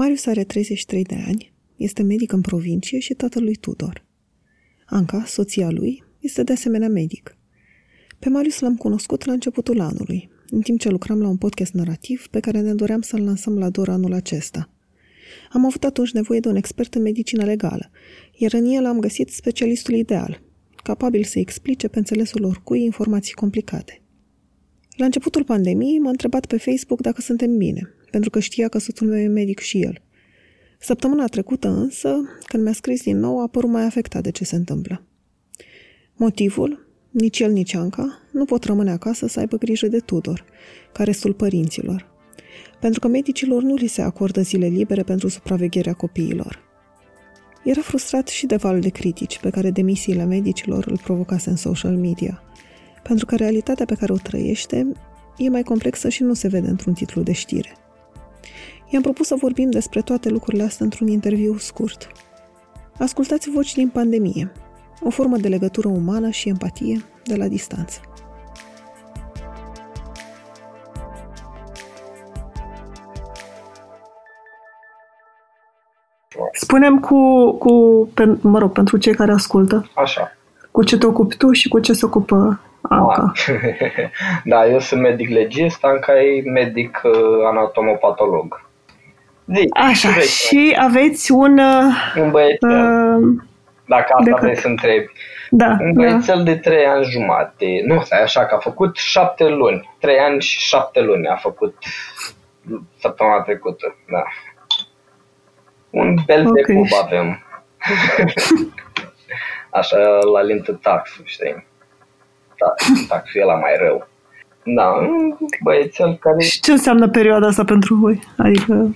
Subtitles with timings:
[0.00, 4.04] Marius are 33 de ani, este medic în provincie și tatăl lui Tudor.
[4.86, 7.36] Anca, soția lui, este de asemenea medic.
[8.18, 12.26] Pe Marius l-am cunoscut la începutul anului, în timp ce lucram la un podcast narrativ
[12.26, 14.70] pe care ne doream să-l lansăm la Dor anul acesta.
[15.52, 17.90] Am avut atunci nevoie de un expert în medicină legală,
[18.34, 20.42] iar în el am găsit specialistul ideal,
[20.82, 24.02] capabil să explice pe înțelesul oricui informații complicate.
[24.96, 29.06] La începutul pandemiei m-a întrebat pe Facebook dacă suntem bine, pentru că știa că soțul
[29.06, 30.02] meu e medic și el.
[30.78, 34.56] Săptămâna trecută însă, când mi-a scris din nou, a părut mai afectat de ce se
[34.56, 35.02] întâmplă.
[36.16, 36.88] Motivul?
[37.10, 40.44] Nici el, nici Anca nu pot rămâne acasă să aibă grijă de Tudor,
[40.92, 42.10] ca restul părinților,
[42.80, 46.68] pentru că medicilor nu li se acordă zile libere pentru supravegherea copiilor.
[47.64, 51.96] Era frustrat și de valul de critici pe care demisiile medicilor îl provocase în social
[51.96, 52.42] media,
[53.02, 54.92] pentru că realitatea pe care o trăiește
[55.36, 57.72] e mai complexă și nu se vede într-un titlu de știre.
[58.92, 62.08] I-am propus să vorbim despre toate lucrurile astea într-un interviu scurt.
[62.98, 64.52] Ascultați voci din pandemie,
[65.02, 68.00] o formă de legătură umană și empatie de la distanță.
[76.52, 79.90] Spunem cu, cu pe, mă rog, pentru cei care ascultă.
[79.94, 80.36] Așa.
[80.70, 83.32] Cu ce te ocupi tu și cu ce se ocupă Anca.
[84.44, 87.12] da, eu sunt medic legist, Anca e medic uh,
[87.50, 88.69] anatomopatolog.
[89.54, 91.58] Zi, Așa, și aveți un...
[91.58, 92.70] Uh, un băiețel.
[92.70, 93.42] Uh,
[93.86, 95.06] dacă asta vrei să întrebi.
[95.50, 96.42] Da, un băiețel da.
[96.42, 97.66] de 3 ani jumate.
[97.86, 99.90] Nu, stai așa, că a făcut 7 luni.
[99.98, 101.76] 3 ani și 7 luni a făcut
[102.98, 103.96] săptămâna trecută.
[104.10, 104.22] Da.
[105.90, 106.62] Un bel okay.
[106.66, 107.42] de cub avem.
[109.80, 109.98] Așa,
[110.32, 111.66] la lintă taxul, știi?
[112.58, 112.74] Da,
[113.08, 114.08] taxul e la mai rău.
[114.64, 116.42] Da, un băiețel care...
[116.42, 118.20] Și ce înseamnă perioada asta pentru voi?
[118.36, 118.94] Adică...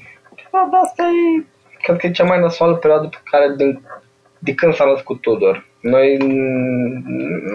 [0.55, 1.45] Perioada asta e,
[1.83, 3.83] cred că e cea mai nasoală perioadă pe care din,
[4.39, 5.67] de când s-a născut Tudor.
[5.81, 6.17] Noi,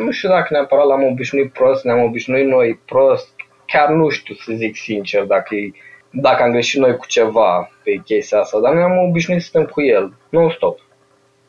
[0.03, 3.29] nu știu dacă neapărat l-am obișnuit prost, ne-am obișnuit noi prost,
[3.65, 5.71] chiar nu știu să zic sincer dacă e
[6.09, 9.65] dacă am greșit noi cu ceva pe chestia asta, dar noi am obișnuit să stăm
[9.65, 10.79] cu el, non-stop.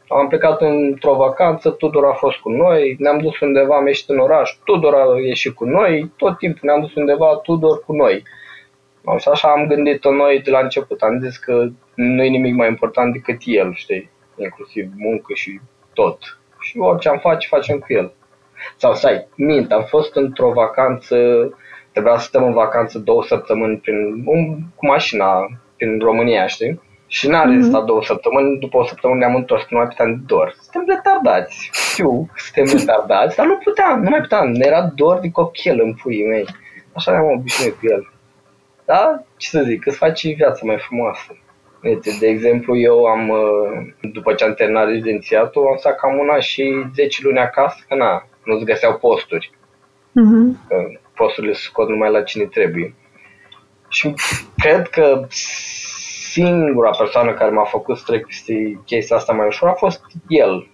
[0.09, 4.19] Am plecat într-o vacanță, Tudor a fost cu noi, ne-am dus undeva, am ieșit în
[4.19, 8.23] oraș, Tudor a ieșit cu noi, tot timpul ne-am dus undeva, Tudor cu noi.
[9.19, 12.69] Și așa am gândit-o noi de la început, am zis că nu e nimic mai
[12.69, 15.61] important decât el, știi, inclusiv muncă și
[15.95, 16.39] tot.
[16.61, 18.13] Și orice am face, facem cu el.
[18.77, 21.17] Sau stai, mint, am fost într-o vacanță
[21.93, 25.47] Trebuia să stăm în vacanță două săptămâni prin, um, cu mașina
[25.77, 26.81] prin România, știi?
[27.07, 27.55] Și n-a mm-hmm.
[27.55, 30.57] rezistat două săptămâni, după o săptămână ne-am întors, nu mai puteam de dor.
[30.61, 35.31] Suntem retardați, știu, suntem retardați, dar nu puteam, nu mai puteam, ne era dor de
[35.31, 36.47] copil în puii mei.
[36.93, 38.10] Așa ne-am obișnuit cu el.
[38.93, 39.25] Da?
[39.37, 41.37] Ce să zic, îți faci viața mai frumoasă.
[41.83, 46.41] Uite, de exemplu, eu am, uh, după ce am terminat rezidențiatul, am stat cam una
[46.41, 49.51] și 10 luni acasă, că na, nu-ți găseau posturi.
[50.11, 52.95] Mm-hmm posturile să scot numai la cine trebuie.
[53.89, 54.15] Și
[54.57, 55.27] cred că
[56.33, 60.69] singura persoană care m-a făcut să trec peste chestia asta mai ușor a fost el.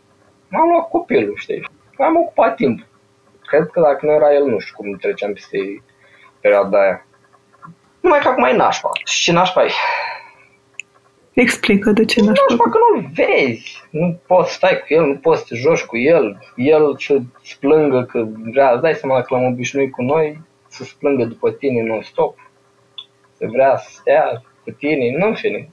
[0.49, 1.69] M-am luat copilul, știi?
[1.99, 2.87] Am ocupat timp.
[3.47, 5.83] Cred că dacă nu era el, nu știu cum treceam peste
[6.41, 7.06] perioada aia.
[8.07, 8.91] Numai că acum e nașpa.
[9.05, 9.71] Și ce nașpa e?
[11.33, 12.45] Explică de ce nașpa.
[12.49, 13.83] Nașpa că nu vezi.
[13.91, 16.53] Nu poți stai cu el, nu poți să te joci cu el.
[16.57, 17.19] El să
[17.61, 21.83] plângă că vrea, îți dai seama că l-am obișnuit cu noi, să plângă după tine
[21.83, 22.39] non-stop.
[23.33, 25.69] Să vrea să stea cu tine, nu în fine.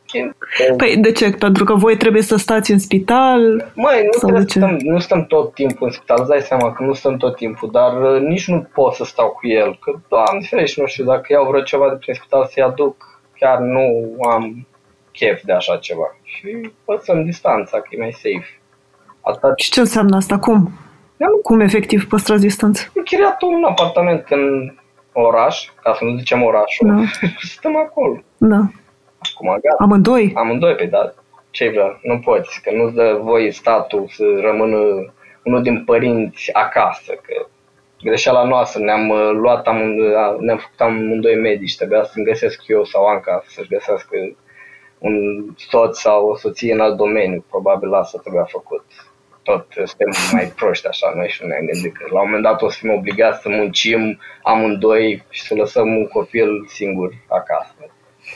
[0.78, 1.32] Păi de ce?
[1.32, 3.72] Pentru că voi trebuie să stați în spital?
[3.76, 6.84] Măi, nu, trebuie să stăm, nu stăm tot timpul în spital, îți dai seama că
[6.84, 10.48] nu stăm tot timpul, dar uh, nici nu pot să stau cu el, că, doamne
[10.50, 14.68] ferești, nu știu, dacă iau vreo ceva de prin spital să-i aduc, chiar nu am
[15.12, 16.18] chef de așa ceva.
[16.24, 18.60] Și păstrăm distanța, că e mai safe.
[19.22, 19.60] Atât.
[19.60, 20.40] Și ce înseamnă asta?
[20.40, 20.72] Cum?
[21.44, 22.92] Cum efectiv păstrați distanță?
[22.98, 24.74] Am chiriat un apartament în
[25.14, 27.28] oraș, ca să nu zicem orașul, da.
[27.58, 28.20] stăm acolo.
[28.38, 28.62] Da.
[29.34, 29.84] Acum, gata.
[29.84, 30.32] Amândoi?
[30.36, 31.14] Amândoi, pe da.
[31.52, 32.00] Ce vrea?
[32.02, 34.78] Nu poți, că nu-ți dă voie statul să rămână
[35.44, 37.46] unul din părinți acasă, că
[38.04, 43.06] greșeala noastră, ne-am uh, luat amândoi, ne-am făcut amândoi medici, trebuia să-mi găsesc eu sau
[43.06, 44.16] Anca să-și găsească
[44.98, 48.86] un soț sau o soție în alt domeniu, probabil asta trebuia făcut.
[49.44, 52.70] Tot suntem mai proști așa, noi și ne-am gândit că la un moment dat o
[52.70, 57.74] să fim obligați să muncim amândoi și să lăsăm un copil singur acasă.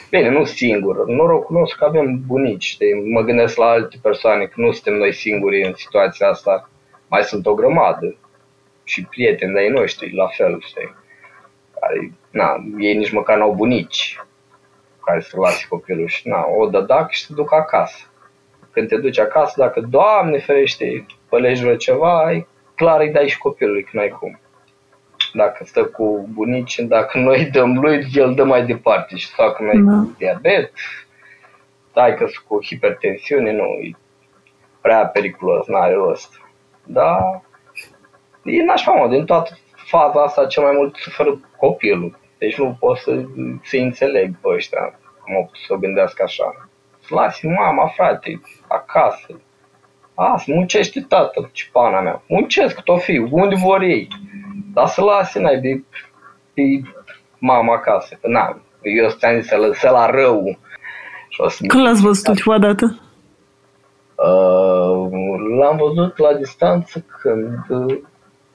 [0.09, 3.11] Bine, nu singur, norocul nostru că avem bunici, știi?
[3.11, 6.69] mă gândesc la alte persoane, că nu suntem noi singuri în situația asta,
[7.07, 8.15] mai sunt o grămadă
[8.83, 10.95] și prieteni de-ai noștri, la fel, știi?
[11.79, 14.19] Care, na, ei nici măcar n-au bunici,
[15.05, 18.11] care să lasi copilul și na, o dădac și să duc acasă.
[18.71, 22.45] Când te duci acasă, dacă, Doamne ferește, pălești vreo ceva, e
[22.75, 24.39] clar îi dai și copilului, că n-ai cum.
[25.33, 29.81] Dacă stă cu bunici, dacă noi dăm lui, el dă mai departe și fac noi
[29.83, 29.91] da.
[29.91, 30.71] cu diabet,
[31.93, 33.91] dai că cu hipertensiune, nu, e
[34.81, 36.41] prea periculos, n-are rost.
[36.83, 37.41] Da,
[38.43, 42.19] e nașpa, mă, din toată faza asta cel mai mult suferă copilul.
[42.37, 43.23] Deci nu pot să
[43.63, 46.69] se înțeleg pe ăștia cum au putut să gândească așa.
[47.09, 49.41] Lasi mama, frate, acasă.
[50.13, 52.21] Asta, muncește tată, ce pana mea.
[52.27, 54.07] Muncesc tot fiu, unde vor ei.
[54.77, 55.83] Dar să lase, n-ai de,
[56.53, 56.63] de
[57.39, 58.17] mama acasă.
[58.21, 60.59] Că na, eu ți-am zis să-l, să la rău.
[61.29, 62.99] Și o să Când l-ați văzut ultima dată?
[64.15, 65.09] Uh,
[65.59, 67.69] l-am văzut la distanță când...
[67.69, 67.97] Uh,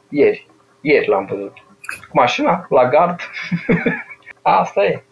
[0.08, 0.46] ieri.
[0.80, 1.52] Ieri l-am văzut.
[2.08, 3.20] Cu mașina, la gard.
[4.42, 5.04] Asta e.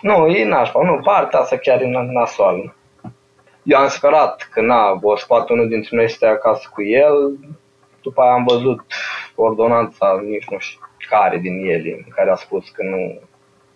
[0.00, 2.74] Nu, e nașpa, nu, partea asta chiar e nasoală.
[3.62, 7.38] Eu am sperat că na, o scoate unul dintre noi să stea acasă cu el,
[8.02, 8.84] după aia am văzut
[9.34, 10.78] ordonanța, nici nu știu
[11.08, 13.20] care din ele, în care a spus că nu,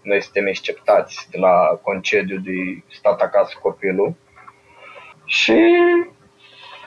[0.02, 4.14] noi suntem exceptați de la concediu de stat acasă cu copilul.
[5.24, 5.58] Și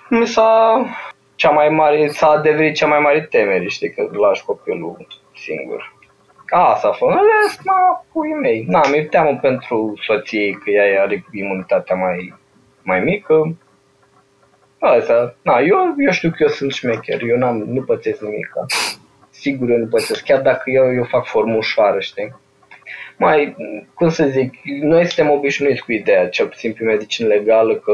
[0.09, 0.85] mi s-a
[1.35, 5.99] cea mai mare, s-a adeverit cea mai mare temere, știi, că lași copilul singur.
[6.49, 7.15] Asta a fost.
[7.15, 8.65] Rest, mă, puii mei.
[8.67, 12.33] Na, mi-e teamă pentru soție că ea are imunitatea mai,
[12.83, 13.55] mai mică.
[14.83, 18.53] Asta, na, eu, eu știu că eu sunt șmecher, eu n-am, nu pățesc nimic.
[19.29, 22.35] Sigur eu nu pățesc, chiar dacă eu, eu fac formă ușoară, știi?
[23.17, 23.55] Mai,
[23.93, 27.93] cum să zic, noi suntem obișnuiți cu ideea, cel puțin pe medicină legală, că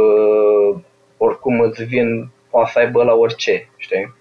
[1.17, 4.13] oricum îți vin, poate să aibă la orice, știi?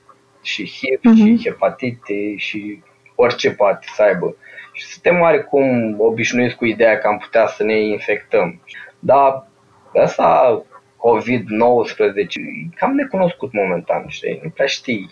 [0.42, 1.38] Și HIV, uh-huh.
[1.38, 2.82] și hepatite, și
[3.14, 4.36] orice poate să aibă.
[4.72, 8.60] Și suntem oarecum obișnuiți cu ideea că am putea să ne infectăm.
[8.98, 9.46] Dar
[9.94, 10.64] asta
[11.06, 14.40] COVID-19 e cam necunoscut momentan, știi?
[14.42, 15.10] Nu prea știi.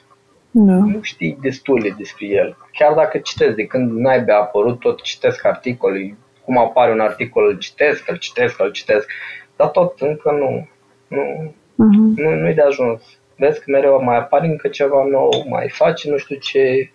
[0.50, 0.73] Da.
[0.73, 2.56] Nu știi destule despre el.
[2.73, 7.46] Chiar dacă citesc, de când n-ai a apărut, tot citesc articole, cum apare un articol,
[7.46, 9.11] îl citesc, îl citesc, îl citesc,
[9.56, 10.69] dar tot încă nu.
[11.08, 12.17] Nu, uh-huh.
[12.17, 13.02] nu, nu-i de ajuns.
[13.37, 16.91] Vezi că mereu mai apare încă ceva nou, mai face nu știu ce.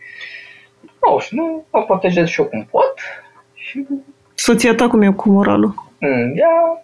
[1.01, 2.93] Nu și nu mă protejez și eu cum pot.
[3.53, 3.85] Și...
[4.35, 5.73] Soția ta cum e cu moralul?
[5.99, 6.83] Mm, ea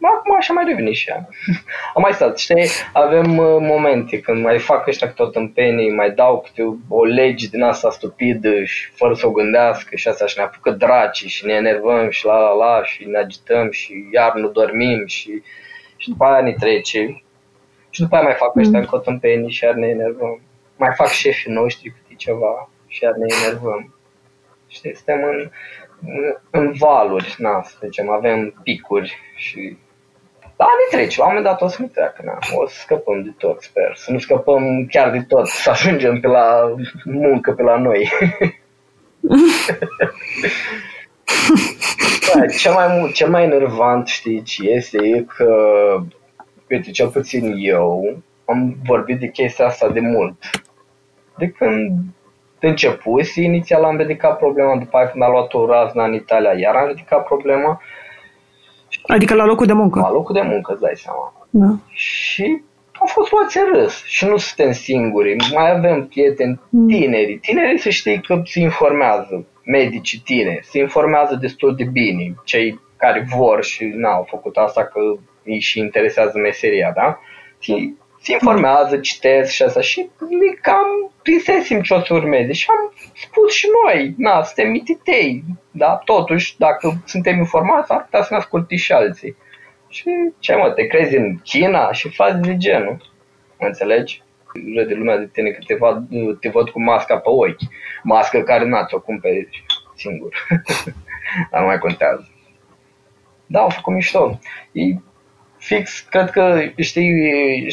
[0.00, 1.28] Acum așa mai reveni și ea.
[1.94, 6.10] Am mai stat, știi, avem uh, momente când mai fac ăștia tot în penii, mai
[6.10, 10.38] dau câte o lege din asta stupidă și fără să o gândească și asta și
[10.38, 14.34] ne apucă draci și ne enervăm și la la la și ne agităm și iar
[14.34, 15.42] nu dormim și,
[15.96, 17.22] și după aia ne trece.
[17.90, 19.02] Și după aia mai fac ăștia mm.
[19.04, 20.40] în penii și iar ne enervăm.
[20.76, 23.94] Mai fac șefii noștri câte ceva și iar ne enervăm.
[24.66, 25.50] Știi, suntem în,
[26.50, 29.76] în valuri, na, să zicem, avem picuri și
[30.58, 32.38] da, ne trece, la un moment dat o să ne treacă, na.
[32.54, 36.26] o să scăpăm de tot, sper, să nu scăpăm chiar de tot, să ajungem pe
[36.26, 36.74] la
[37.04, 38.10] muncă pe la noi.
[42.34, 45.54] da, cel mai, cel mai enervant, știi ce este, e că,
[46.68, 50.36] uite, cel puțin eu am vorbit de chestia asta de mult.
[51.38, 51.92] De când
[52.60, 56.74] început, inițial am ridicat problema, după aia când a luat o razna în Italia, iar
[56.74, 57.82] am ridicat problema.
[59.08, 60.00] Adică la locul de muncă?
[60.00, 61.32] La locul de muncă, îți dai seama.
[61.50, 61.66] Da.
[61.90, 62.62] Și
[63.00, 65.36] au fost luați în râs și nu suntem singuri.
[65.54, 66.88] Mai avem prieteni mm.
[66.88, 67.38] tineri.
[67.38, 73.26] Tinerii să știi că se informează, medicii tineri, se informează destul de bine, cei care
[73.36, 75.00] vor și n-au făcut asta că
[75.44, 77.18] îi și interesează meseria, da?
[77.58, 80.10] Și se informează, citesc și asta și
[80.62, 86.00] cam prinsesem ce o să urmeze și am spus și noi, na, suntem mititei, dar
[86.04, 89.36] totuși, dacă suntem informați, ar putea să ne asculte și alții.
[89.88, 93.12] Și ce mă, te crezi în China și faci de genul,
[93.58, 94.22] înțelegi?
[94.74, 96.06] Râde lumea de tine că te văd,
[96.40, 97.62] te văd cu masca pe ochi,
[98.02, 99.48] mască care n ți-o cumperi
[99.96, 100.46] singur,
[101.50, 102.28] dar nu mai contează.
[103.46, 104.38] Da, au făcut mișto.
[104.72, 104.82] E
[105.58, 107.66] fix, cred că, știi,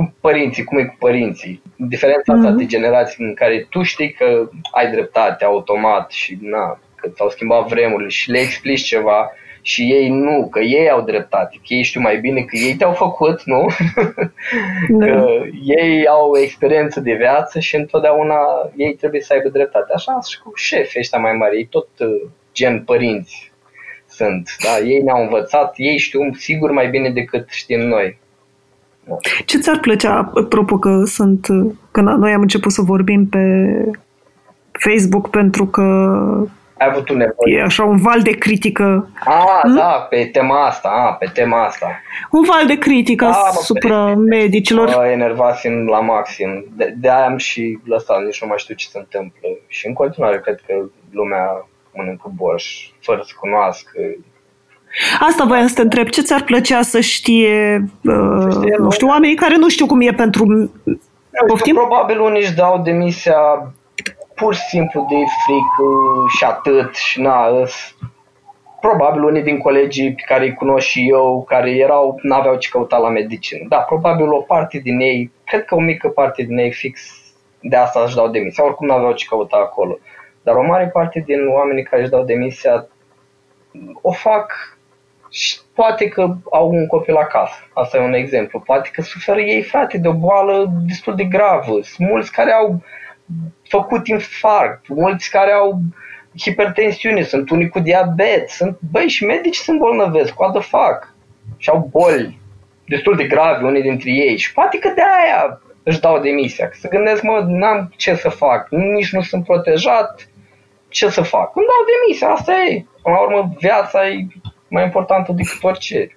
[0.00, 1.62] cu părinții, cum e cu părinții.
[1.76, 2.36] Diferența mm-hmm.
[2.36, 7.28] asta de generații în care tu știi că ai dreptate automat și na, că s-au
[7.28, 9.30] schimbat vremurile și le explici ceva
[9.62, 12.92] și ei nu, că ei au dreptate, că ei știu mai bine, că ei te-au
[12.92, 13.66] făcut, nu?
[14.88, 15.06] Da.
[15.06, 18.38] că ei au o experiență de viață și întotdeauna
[18.76, 19.92] ei trebuie să aibă dreptate.
[19.94, 23.52] Așa și cu șefi ăștia mai mari, ei tot uh, gen părinți
[24.08, 24.86] sunt, da?
[24.86, 28.18] Ei ne-au învățat, ei știu sigur mai bine decât știm noi.
[29.44, 31.46] Ce ți-ar plăcea, apropo că sunt,
[31.90, 33.40] că noi am început să vorbim pe
[34.72, 35.82] Facebook pentru că
[36.80, 37.56] ai avut tu nevoie.
[37.56, 39.10] E așa un val de critică.
[39.24, 39.74] Ah, hmm?
[39.74, 42.00] da, pe tema asta, ah, pe tema asta.
[42.30, 44.88] Un val de critică ah, asupra mă, medicilor.
[44.96, 46.64] Mă enervați la maxim.
[46.76, 49.48] De, de aia am și lăsat, nici nu mai știu ce se întâmplă.
[49.66, 50.74] Și în continuare cred că
[51.10, 54.00] lumea mănâncă borș fără să cunoască.
[55.20, 56.08] Asta voiam să te întreb.
[56.08, 60.00] Ce ți-ar plăcea să știe, uh, să știe nu știu, oamenii care nu știu cum
[60.00, 60.70] e pentru...
[61.46, 61.74] Poftim?
[61.74, 63.72] Probabil unii își dau demisia
[64.34, 65.90] pur și simplu de frică
[66.38, 67.48] și atât și na,
[68.80, 72.96] probabil unii din colegii pe care îi cunosc și eu, care erau, n-aveau ce căuta
[72.96, 73.66] la medicină.
[73.68, 77.00] Da, probabil o parte din ei, cred că o mică parte din ei fix
[77.60, 79.98] de asta își dau demisia, oricum n-aveau ce căuta acolo.
[80.42, 82.88] Dar o mare parte din oamenii care își dau demisia
[84.02, 84.78] o fac
[85.30, 87.68] și poate că au un copil acasă.
[87.74, 88.60] Asta e un exemplu.
[88.60, 91.78] Poate că suferă ei, frate, de o boală destul de gravă.
[91.82, 92.82] Sunt mulți care au
[93.68, 95.80] făcut infarct, mulți care au
[96.38, 101.14] hipertensiune, sunt unii cu diabet, sunt, băi, și medici sunt bolnăvesc, what the fuck?
[101.56, 102.38] Și au boli
[102.86, 106.76] destul de grave unii dintre ei și poate că de aia își dau demisia, că
[106.78, 110.28] se gândesc, mă, n-am ce să fac, nici nu sunt protejat,
[110.88, 111.56] ce să fac?
[111.56, 112.84] Îmi dau demisia, asta e.
[113.02, 114.26] Până la urmă, viața e
[114.70, 116.16] mai importantă decât orice.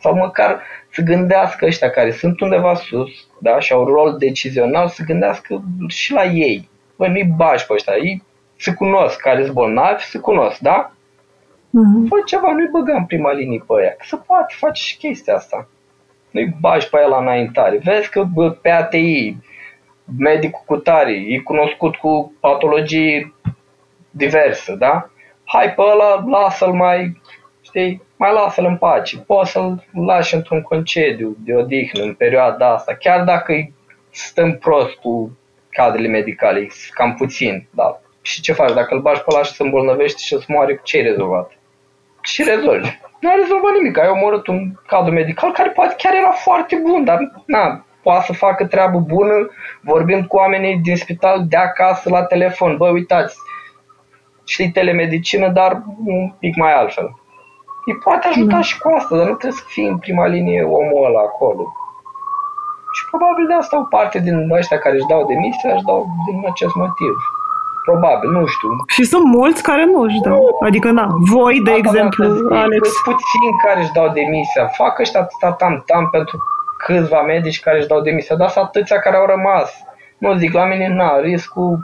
[0.00, 5.02] Sau măcar să gândească ăștia care sunt undeva sus da, și au rol decizional, să
[5.06, 6.68] gândească și la ei.
[6.96, 8.22] Bă, nu-i bași pe ăștia, ei
[8.56, 10.92] se cunosc care sunt bolnavi, se cunosc, da?
[11.70, 12.08] Mm-hmm.
[12.08, 13.90] Fă ceva, nu-i băga în prima linie pe aia.
[13.90, 15.68] Că se poate face și chestia asta.
[16.30, 17.80] Nu-i bagi pe aia la înaintare.
[17.84, 19.36] Vezi că bă, pe ATI,
[20.18, 23.34] medicul cu tare, e cunoscut cu patologii
[24.10, 25.10] diverse, da?
[25.44, 27.20] Hai pe ăla, lasă-l mai,
[27.70, 29.18] știi, mai lasă-l în pace.
[29.18, 33.52] Poți să-l lași într-un concediu de odihnă în perioada asta, chiar dacă
[34.10, 35.38] stăm prost cu
[35.70, 38.00] cadrele medicale, cam puțin, da.
[38.22, 38.72] Și ce faci?
[38.72, 41.50] Dacă îl bagi pe ăla și se îmbolnăvește și se moare, ce ai rezolvat?
[42.22, 42.98] Și rezolvi.
[43.20, 47.04] Nu ai rezolvat nimic, ai omorât un cadru medical care poate chiar era foarte bun,
[47.04, 49.34] dar na, poate să facă treabă bună,
[49.80, 52.76] vorbim cu oamenii din spital de acasă la telefon.
[52.76, 53.36] Bă, uitați,
[54.46, 57.10] știi telemedicină, dar un pic mai altfel.
[57.86, 58.60] Îi poate ajuta da.
[58.68, 61.64] și cu asta, dar nu trebuie să fie în prima linie omul ăla acolo.
[62.94, 66.38] Și probabil de asta o parte din ăștia care își dau demisia, își dau din
[66.52, 67.14] acest motiv.
[67.84, 68.68] Probabil, nu știu.
[68.86, 70.42] Și sunt mulți care nu își dau.
[70.68, 72.24] Adică, na, voi, de Asta exemplu,
[72.64, 72.82] Alex.
[72.88, 74.66] Sunt puțini care își dau demisia.
[74.66, 76.36] Fac ăștia atâta tam-tam pentru
[76.84, 79.68] câțiva medici care își dau demisia, dar sunt atâția care au rămas.
[80.18, 81.78] Nu zic, la mine, na, riscul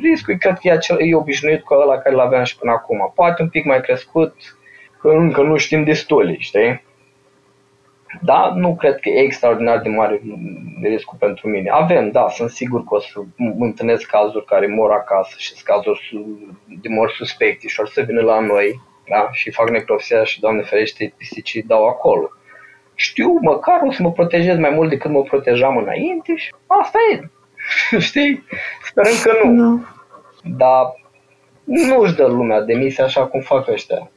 [0.00, 3.12] riscul cred că e, acel, e obișnuit cu ăla care l-aveam și până acum.
[3.14, 4.34] Poate un pic mai crescut,
[5.02, 6.82] că încă nu știm destul, știi?
[8.20, 10.20] Da, nu cred că e extraordinar de mare
[10.82, 11.70] riscul pentru mine.
[11.70, 13.20] Avem, da, sunt sigur că o să
[13.58, 16.24] întâlnesc cazuri care mor acasă și sunt cazuri
[16.66, 19.28] de mor suspecte și or să vină la noi da?
[19.32, 22.30] și fac necropsia și, Doamne ferește, pisicii dau acolo.
[22.94, 27.28] Știu, măcar o să mă protejez mai mult decât mă protejam înainte și asta e.
[28.08, 28.44] Știi?
[28.82, 29.52] Sperăm că nu.
[29.52, 29.78] No.
[30.42, 30.94] Dar
[31.64, 34.10] nu își dă lumea demisia așa cum fac ăștia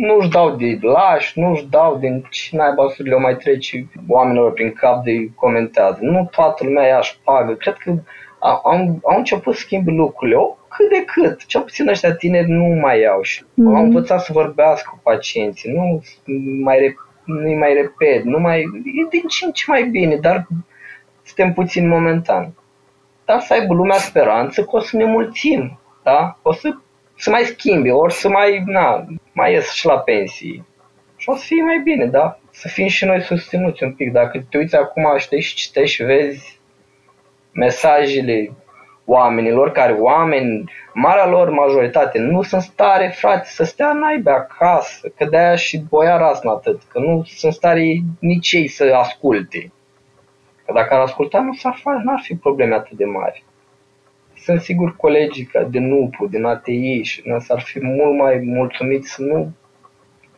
[0.00, 4.72] nu-și dau de lași, nu-și dau din ce naiba să le mai trece oamenilor prin
[4.72, 5.98] cap de comentează.
[6.00, 7.52] Nu toată lumea ia pagă.
[7.52, 7.94] Cred că
[8.38, 8.60] au,
[9.02, 10.36] au început să schimbe lucrurile.
[10.36, 11.46] O, cât de cât.
[11.46, 13.74] Cel puțin ăștia tineri nu mai iau și mm-hmm.
[13.74, 15.72] au învățat să vorbească cu pacienții.
[15.72, 16.02] Nu
[16.62, 20.46] mai nu mai repet, nu mai, e din ce în ce mai bine, dar
[21.22, 22.52] suntem puțin momentan.
[23.24, 26.38] Dar să aibă lumea speranță că o să ne mulțim, da?
[26.42, 26.76] O să
[27.20, 30.66] să mai schimbe, ori să mai, na, mai ies și la pensii.
[31.16, 32.38] Și o să fie mai bine, da?
[32.50, 34.12] Să fim și noi susținuți un pic.
[34.12, 36.58] Dacă te uiți acum, știi și citești și vezi
[37.52, 38.52] mesajele
[39.04, 45.24] oamenilor, care oameni, marea lor majoritate, nu sunt stare, frate, să stea naibe acasă, că
[45.24, 47.82] de-aia și boia rasna atât, că nu sunt stare
[48.18, 49.72] nici ei să asculte.
[50.66, 53.44] Că dacă ar asculta, nu s-ar face, n-ar fi probleme atât de mari
[54.50, 59.22] sunt sigur colegii ca din NUPU, din ATI și s-ar fi mult mai mulțumiți să
[59.22, 59.52] nu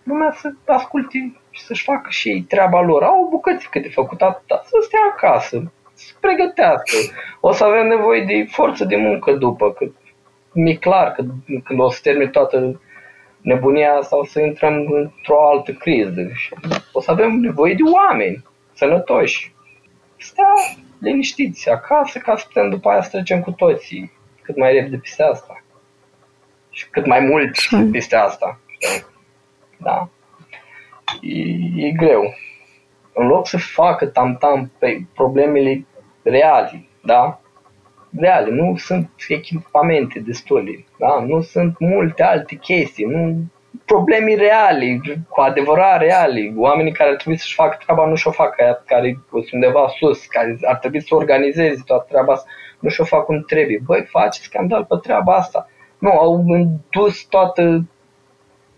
[0.02, 3.02] lumea să asculte și să-și facă și ei treaba lor.
[3.02, 6.96] Au o bucățică de făcut atâta, să stea acasă, să pregătească.
[7.40, 9.86] O să avem nevoie de forță de muncă după, că
[10.52, 11.24] mi-e clar că
[11.64, 12.80] când o să termine toată
[13.40, 16.28] nebunia asta o să intrăm într-o altă criză.
[16.34, 16.54] Și
[16.92, 19.54] o să avem nevoie de oameni sănătoși.
[20.22, 24.12] Stea liniștiți acasă ca să putem după aia să trecem cu toții
[24.42, 25.64] cât mai repede peste asta.
[26.70, 27.56] Și cât mai mult
[27.92, 28.60] peste asta.
[29.76, 30.08] Da.
[31.20, 32.34] E, e greu.
[33.14, 35.86] În loc să facă tam-tam pe problemele
[36.22, 37.40] reale, da?
[38.18, 41.24] reale, nu sunt echipamente destule, da?
[41.26, 43.44] nu sunt multe alte chestii, nu
[43.84, 48.54] probleme reale, cu adevărat reale, oamenii care ar trebui să-și facă treaba nu și-o fac,
[48.86, 53.24] care sunt undeva sus, care ar trebui să organizeze toată treaba asta, nu și-o fac
[53.24, 53.80] cum trebuie.
[53.84, 55.68] Băi, face scandal pe treaba asta.
[55.98, 56.44] Nu, au
[56.90, 57.84] dus toată,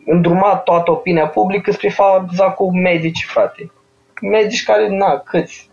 [0.06, 3.70] îndrumat toată opinia publică spre faza cu medici, frate.
[4.20, 5.70] Medici care, na, câți?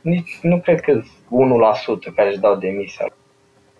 [0.00, 1.04] Nici, nu cred că 1%
[2.14, 3.06] care își dau demisia.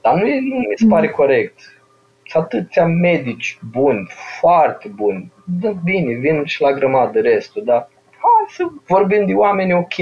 [0.00, 1.81] Dar nu, e, nu mi se pare corect.
[2.26, 4.08] Sunt atâția medici buni,
[4.40, 5.32] foarte buni.
[5.60, 9.98] Da, bine, vin și la grămadă restul, dar hai să vorbim de oameni ok.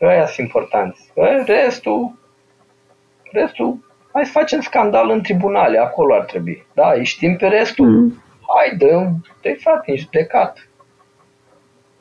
[0.00, 1.12] Ăia sunt importanți.
[1.46, 2.18] Restul,
[3.32, 3.78] restul,
[4.12, 6.66] hai să facem scandal în tribunale, acolo ar trebui.
[6.74, 7.86] Da, îi știm pe restul.
[7.86, 8.22] Mm.
[8.56, 9.08] Hai, dă
[9.42, 10.68] dă frate, în judecat.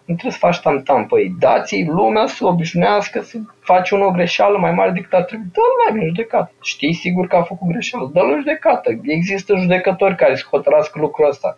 [0.05, 1.05] Nu trebuie să faci tam-tam.
[1.05, 5.45] Păi dați lumea să obișnuiască să faci o greșeală mai mare decât ar trebui.
[5.51, 6.51] Dă-l mai în judecată.
[6.61, 8.09] Știi sigur că a făcut greșeală.
[8.13, 8.99] Dă-l în judecată.
[9.01, 11.57] Există judecători care să hotărască lucrul ăsta.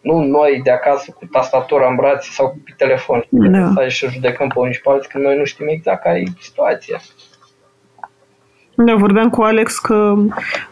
[0.00, 3.24] Nu noi de acasă cu tastatura în brațe sau cu telefon.
[3.28, 3.70] Da.
[3.74, 6.24] Să și judecăm pe unii și pe alții, că noi nu știm exact care e
[6.40, 7.00] situația.
[8.76, 10.14] Da, vorbeam cu Alex că,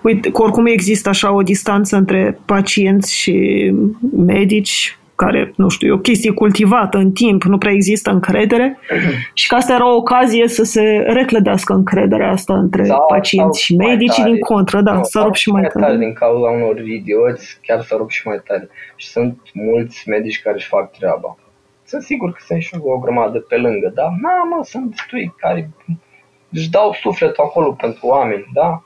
[0.03, 3.71] uite, că oricum există așa o distanță între pacienți și
[4.17, 8.79] medici care, nu știu, e o chestie cultivată în timp, nu prea există încredere
[9.33, 13.63] și că asta era o ocazie să se reclădească încrederea asta între sau, pacienți sau
[13.63, 15.85] și medici, din contră, da, nu, s-a rupt și mai tare.
[15.85, 15.97] tare.
[15.97, 18.69] Din cauza unor idioți, chiar s-a rupt și mai tare.
[18.97, 21.37] Și sunt mulți medici care își fac treaba.
[21.85, 24.03] Sunt sigur că sunt și o grămadă pe lângă, da?
[24.03, 25.71] Na, mă, sunt destui care
[26.53, 28.83] își dau sufletul acolo pentru oameni, da?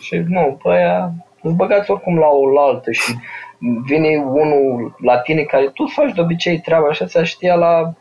[0.00, 1.12] Și nu, pe aia
[1.42, 3.14] îți băgați oricum la o altă și
[3.58, 7.92] vine unul la tine care tu faci de obicei treaba așa, să știa la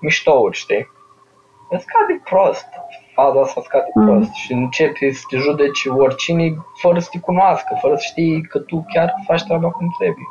[0.00, 0.90] miștouri, știi?
[1.70, 2.66] Îți scade prost.
[3.14, 4.06] Faza asta scade mm.
[4.06, 8.58] prost și începi să te judeci oricine fără să te cunoască, fără să știi că
[8.58, 10.26] tu chiar faci treaba cum trebuie.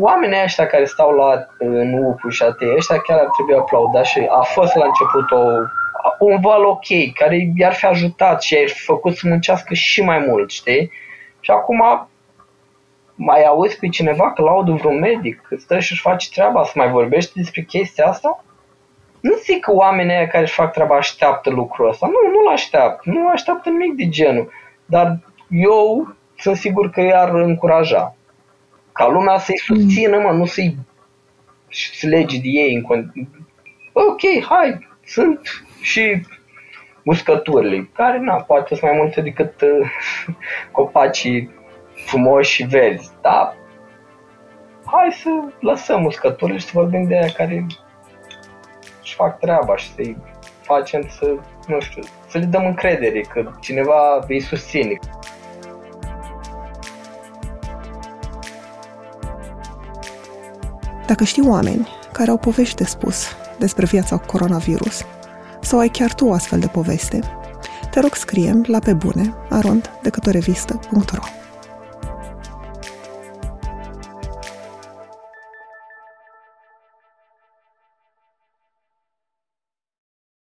[0.00, 4.26] Oamenii ăștia care stau la în UPU și ATE, ăștia chiar ar trebui aplaudați și
[4.30, 5.42] a fost la început o,
[6.18, 10.18] un val ok, care i-ar fi ajutat și i-ar fi făcut să muncească și mai
[10.18, 10.90] mult, știi?
[11.40, 12.08] Și acum
[13.24, 16.72] mai auzi pe cineva că laudă vreun medic, că stă și își face treaba, să
[16.74, 18.44] mai vorbește despre chestia asta?
[19.20, 22.06] Nu zic că oamenii aia care își fac treaba așteaptă lucrul ăsta.
[22.06, 23.10] Nu, nu-l așteaptă.
[23.10, 24.50] Nu așteaptă nimic de genul.
[24.86, 28.16] Dar eu sunt sigur că i-ar încuraja.
[28.92, 30.76] Ca lumea să-i susțină, mă, nu să-i
[31.68, 33.28] să legi de ei în con-
[33.92, 35.40] Ok, hai, sunt
[35.80, 36.26] și
[37.04, 39.90] uscăturile, care, na, poate sunt mai multe decât uh,
[40.72, 41.50] copacii
[42.06, 43.54] frumoși și verzi, da?
[44.84, 45.28] Hai să
[45.60, 47.66] lăsăm uscăturile și să vorbim de aia care
[49.02, 50.16] își fac treaba și să-i
[50.60, 51.34] facem să,
[51.66, 54.98] nu știu, să le dăm încredere că cineva îi susține.
[61.06, 65.06] Dacă știi oameni care au povești de spus despre viața cu coronavirus,
[65.60, 67.20] sau ai chiar tu o astfel de poveste,
[67.90, 71.41] te rog scrie la pe bune arond decât o revistă.ro